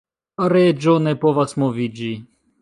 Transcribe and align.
Reĝo 0.53 0.95
ne 1.09 1.13
povas 1.25 1.55
moviĝi. 1.65 2.11